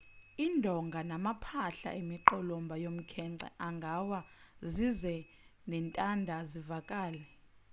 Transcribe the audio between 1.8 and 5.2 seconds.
emiqolomba yomkhenkce angawa zize